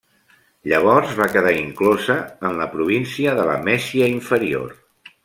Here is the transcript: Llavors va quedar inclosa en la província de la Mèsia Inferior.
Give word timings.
Llavors 0.71 1.11
va 1.19 1.27
quedar 1.35 1.51
inclosa 1.57 2.15
en 2.49 2.57
la 2.63 2.67
província 2.71 3.37
de 3.41 3.45
la 3.51 3.59
Mèsia 3.69 4.09
Inferior. 4.15 4.73